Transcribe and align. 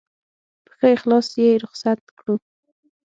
په 0.65 0.71
ښه 0.77 0.87
اخلاص 0.97 1.27
یې 1.41 1.49
رخصت 1.63 1.99
کړو. 2.17 2.35